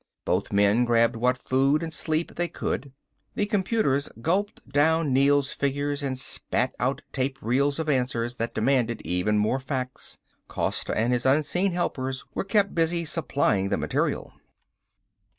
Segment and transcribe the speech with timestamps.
[0.25, 2.91] Both men grabbed what food and sleep they could.
[3.35, 9.03] The computers gulped down Neel's figures and spat out tape reels of answers that demanded
[9.05, 10.17] even more facts.
[10.47, 14.33] Costa and his unseen helpers were kept busy supplying the material.